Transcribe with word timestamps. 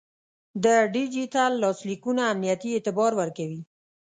د 0.63 0.65
ډیجیټل 0.93 1.51
لاسلیکونه 1.63 2.21
امنیتي 2.33 2.69
اعتبار 2.73 3.11
ورکوي. 3.21 3.61